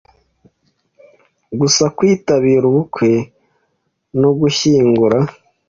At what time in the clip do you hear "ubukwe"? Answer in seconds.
2.71-3.11